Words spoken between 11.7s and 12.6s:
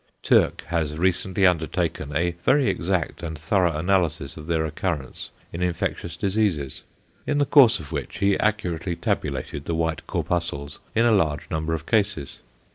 of cases.